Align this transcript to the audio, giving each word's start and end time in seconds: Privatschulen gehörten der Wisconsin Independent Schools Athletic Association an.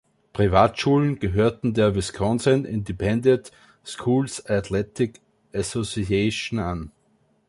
Privatschulen 0.33 1.19
gehörten 1.19 1.75
der 1.75 1.93
Wisconsin 1.93 2.65
Independent 2.65 3.51
Schools 3.83 4.43
Athletic 4.43 5.21
Association 5.53 6.57
an. 6.57 6.91